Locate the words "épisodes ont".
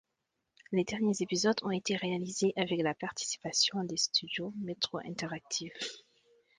1.21-1.69